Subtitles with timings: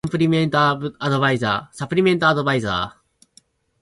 [0.03, 2.93] サプリメントアドバイザー